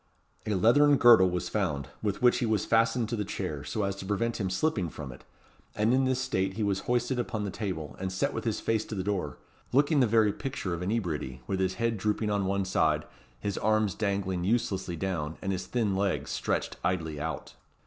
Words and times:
A 0.47 0.55
leathern 0.55 0.97
girdle 0.97 1.29
was 1.29 1.47
found, 1.47 1.89
with 2.01 2.23
which 2.23 2.39
he 2.39 2.45
was 2.47 2.65
fastened 2.65 3.07
to 3.09 3.15
the 3.15 3.23
chair, 3.23 3.63
so 3.63 3.83
as 3.83 3.95
to 3.97 4.05
prevent 4.07 4.39
him 4.41 4.49
slipping 4.49 4.89
from 4.89 5.11
it; 5.11 5.23
and 5.75 5.93
in 5.93 6.05
this 6.05 6.19
state 6.19 6.53
he 6.55 6.63
was 6.63 6.79
hoisted 6.89 7.19
upon 7.19 7.43
the 7.43 7.51
table, 7.51 7.95
and 7.99 8.11
set 8.11 8.33
with 8.33 8.43
his 8.43 8.59
face 8.59 8.83
to 8.85 8.95
the 8.95 9.03
door; 9.03 9.37
looking 9.71 9.99
the 9.99 10.07
very 10.07 10.33
picture 10.33 10.73
of 10.73 10.81
inebriety, 10.81 11.41
with 11.45 11.59
his 11.59 11.75
head 11.75 11.99
drooping 11.99 12.31
on 12.31 12.47
one 12.47 12.65
side, 12.65 13.05
his 13.41 13.59
arms 13.59 13.93
dangling 13.93 14.43
uselessly 14.43 14.95
down, 14.95 15.37
and 15.39 15.51
his 15.51 15.67
thin 15.67 15.95
legs 15.95 16.31
stretched 16.31 16.77
idly 16.83 17.19
out. 17.19 17.53